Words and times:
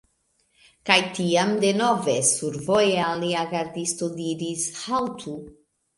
Kaj 0.89 0.95
tiam 1.17 1.51
denove, 1.65 2.15
survoje 2.31 2.97
alia 3.11 3.47
gardisto 3.55 4.11
diris: 4.19 4.65
"Haltu 4.83 5.37